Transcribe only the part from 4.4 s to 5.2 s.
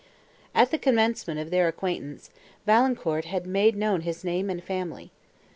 and family.